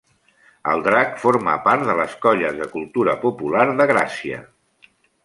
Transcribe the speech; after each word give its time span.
El 0.69 0.79
Drac 0.85 1.11
forma 1.25 1.53
part 1.67 1.85
de 1.89 1.95
les 1.99 2.15
Colles 2.23 2.57
de 2.63 2.69
Cultura 2.71 3.15
Popular 3.27 3.67
de 3.83 3.87
Gràcia. 3.93 4.41